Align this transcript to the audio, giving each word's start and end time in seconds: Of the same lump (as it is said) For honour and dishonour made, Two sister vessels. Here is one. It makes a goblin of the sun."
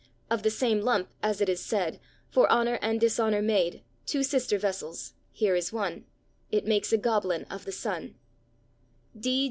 Of 0.31 0.41
the 0.41 0.49
same 0.49 0.81
lump 0.81 1.09
(as 1.21 1.41
it 1.41 1.47
is 1.47 1.59
said) 1.63 1.99
For 2.31 2.51
honour 2.51 2.79
and 2.81 2.99
dishonour 2.99 3.43
made, 3.43 3.83
Two 4.07 4.23
sister 4.23 4.57
vessels. 4.57 5.13
Here 5.29 5.55
is 5.55 5.71
one. 5.71 6.05
It 6.51 6.65
makes 6.65 6.91
a 6.91 6.97
goblin 6.97 7.43
of 7.51 7.65
the 7.65 7.71
sun." 7.71 8.15